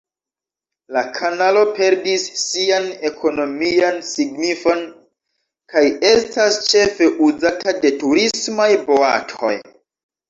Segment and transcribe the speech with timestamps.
[0.93, 4.81] La kanalo perdis sian ekonomian signifon
[5.75, 9.57] kaj estas ĉefe uzata de turismaj boatoj.